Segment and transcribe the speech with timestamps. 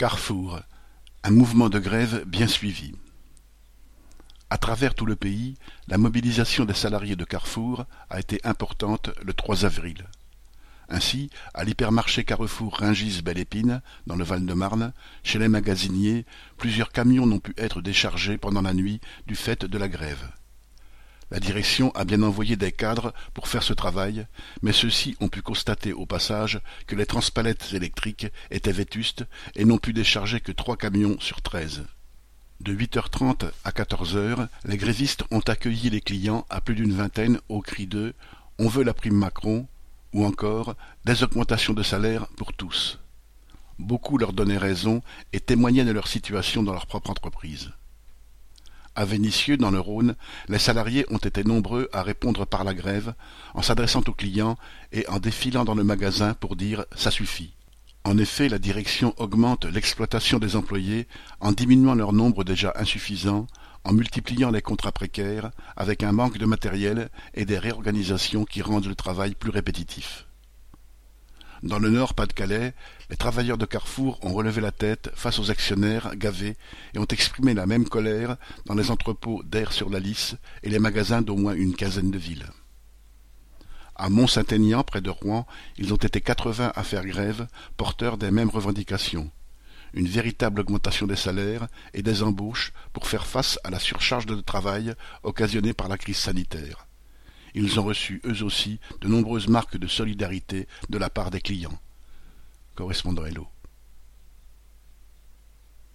[0.00, 0.58] Carrefour,
[1.24, 2.94] un mouvement de grève bien suivi.
[4.48, 9.34] À travers tout le pays, la mobilisation des salariés de Carrefour a été importante le
[9.34, 10.06] 3 avril.
[10.88, 16.24] Ainsi, à l'hypermarché Carrefour Ringis Belle Épine, dans le Val-de-Marne, chez les magasiniers,
[16.56, 20.32] plusieurs camions n'ont pu être déchargés pendant la nuit du fait de la grève.
[21.30, 24.26] La direction a bien envoyé des cadres pour faire ce travail,
[24.62, 29.24] mais ceux-ci ont pu constater au passage que les transpalettes électriques étaient vétustes
[29.54, 31.84] et n'ont pu décharger que trois camions sur treize.
[32.60, 37.60] De 8h30 à 14h, les grévistes ont accueilli les clients à plus d'une vingtaine au
[37.60, 38.12] cri de
[38.58, 39.68] On veut la prime Macron
[40.12, 40.74] ou encore
[41.04, 42.98] des augmentations de salaire pour tous.
[43.78, 45.00] Beaucoup leur donnaient raison
[45.32, 47.70] et témoignaient de leur situation dans leur propre entreprise.
[48.96, 50.16] À Vénissieux, dans le Rhône,
[50.48, 53.14] les salariés ont été nombreux à répondre par la grève,
[53.54, 54.56] en s'adressant aux clients
[54.92, 57.54] et en défilant dans le magasin pour dire «ça suffit».
[58.04, 61.06] En effet, la direction augmente l'exploitation des employés
[61.40, 63.46] en diminuant leur nombre déjà insuffisant,
[63.84, 68.86] en multipliant les contrats précaires, avec un manque de matériel et des réorganisations qui rendent
[68.86, 70.26] le travail plus répétitif.
[71.62, 72.72] Dans le Nord Pas-de-Calais,
[73.10, 76.56] les travailleurs de Carrefour ont relevé la tête face aux actionnaires gavés
[76.94, 80.78] et ont exprimé la même colère dans les entrepôts d'air sur la Lys et les
[80.78, 82.46] magasins d'au moins une quinzaine de villes.
[83.94, 88.48] À Mont-Saint-Aignan, près de Rouen, ils ont été quatre-vingts à faire grève, porteurs des mêmes
[88.48, 89.30] revendications.
[89.92, 94.40] Une véritable augmentation des salaires et des embauches pour faire face à la surcharge de
[94.40, 94.94] travail
[95.24, 96.86] occasionnée par la crise sanitaire.
[97.54, 101.78] Ils ont reçu eux aussi de nombreuses marques de solidarité de la part des clients.
[102.74, 103.48] Correspondant Hello.